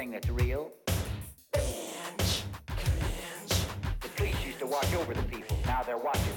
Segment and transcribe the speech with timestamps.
[0.00, 0.70] everything that's real.
[1.52, 2.42] Binge.
[2.68, 3.64] Binge.
[4.00, 5.58] The police used to watch over the people.
[5.66, 6.29] Now they're watching.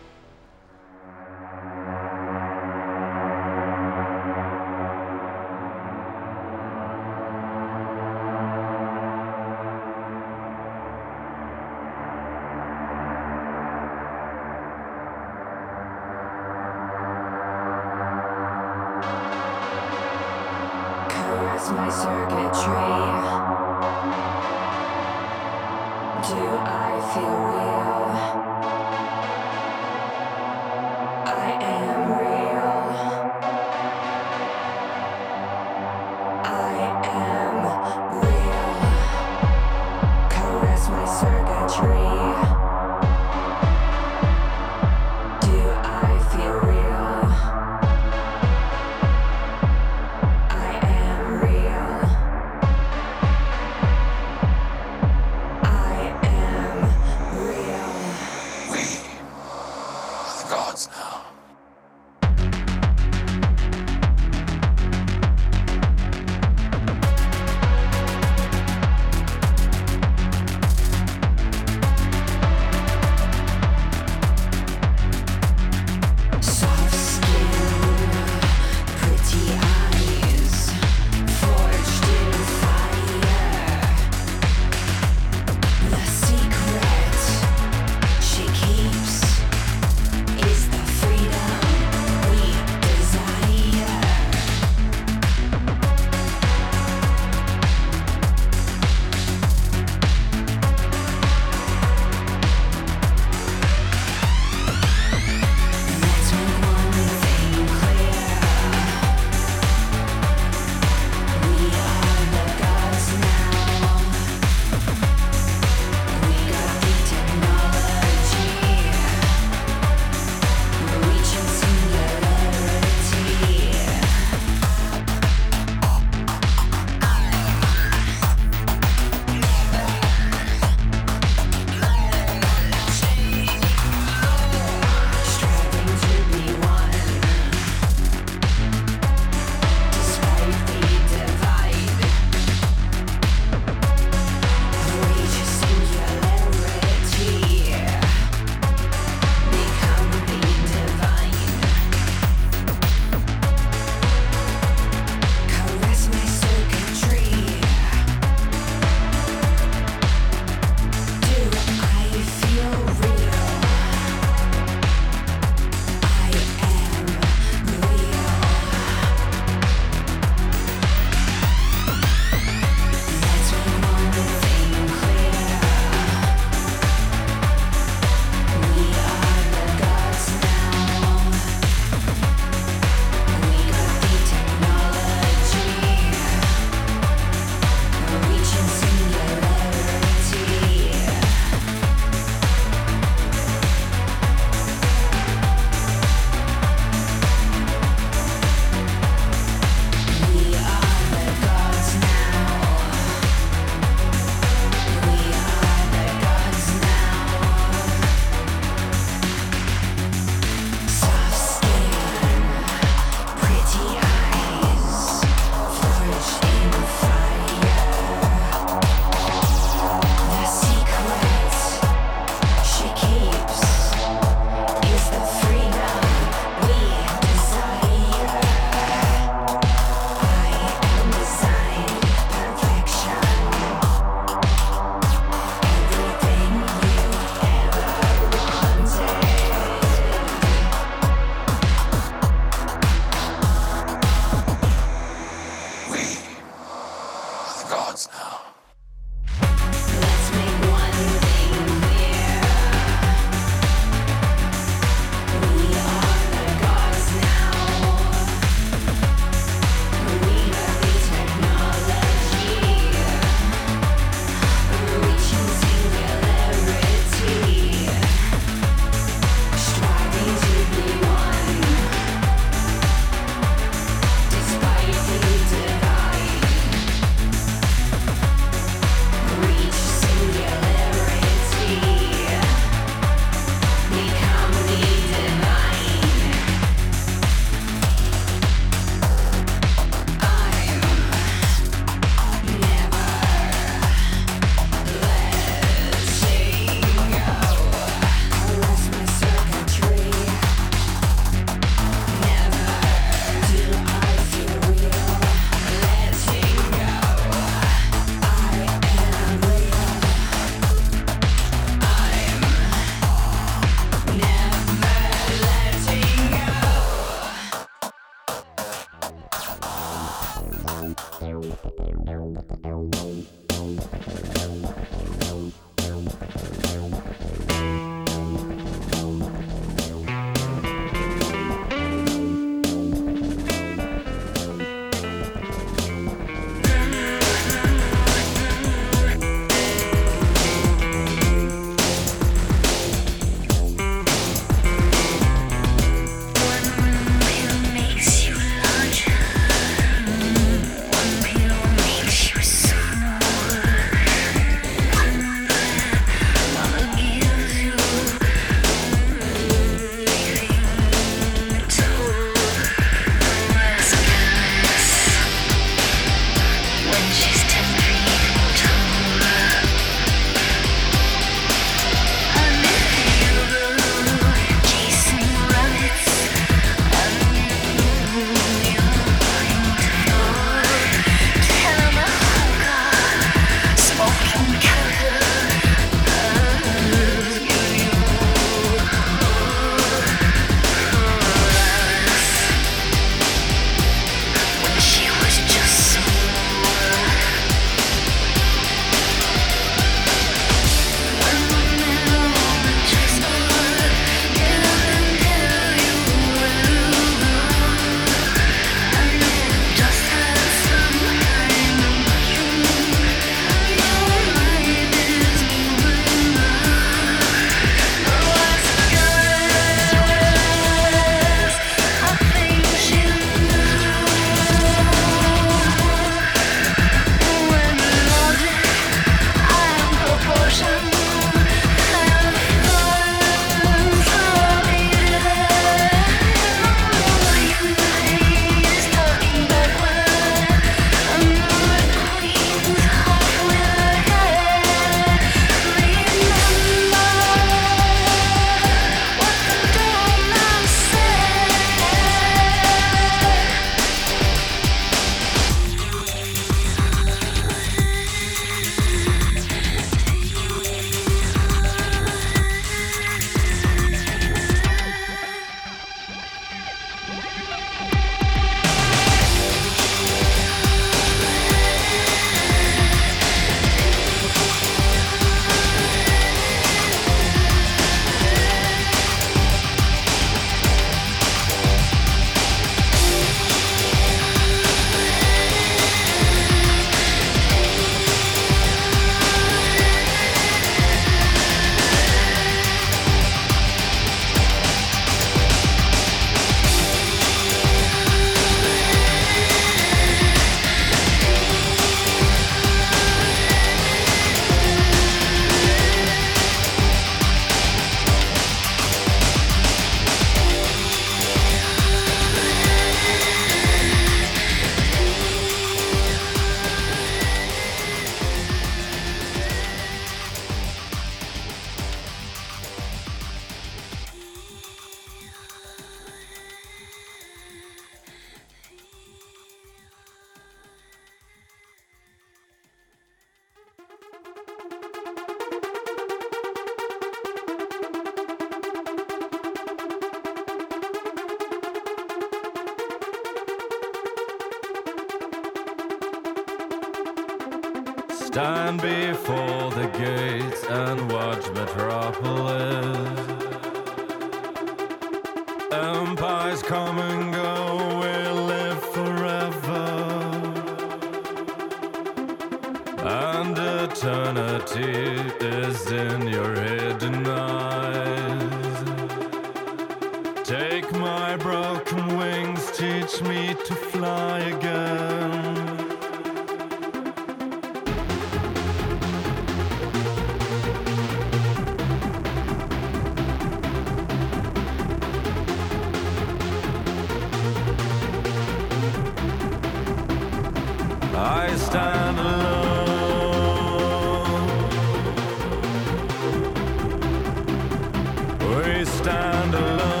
[598.85, 600.00] Stand alone.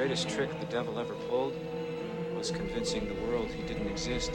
[0.00, 1.54] Greatest trick the devil ever pulled
[2.34, 4.32] was convincing the world he didn't exist.